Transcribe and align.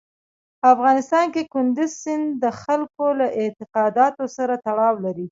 په 0.59 0.65
افغانستان 0.75 1.25
کې 1.33 1.49
کندز 1.53 1.89
سیند 2.03 2.25
د 2.43 2.45
خلکو 2.61 3.05
له 3.19 3.27
اعتقاداتو 3.41 4.23
سره 4.37 4.53
تړاو 4.65 4.95
لري. 5.05 5.27